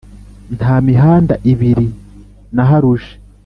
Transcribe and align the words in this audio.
Nta 0.57 0.73
mihanda 0.87 1.33
ibiri 1.51 1.87
naharuje! 2.55 3.11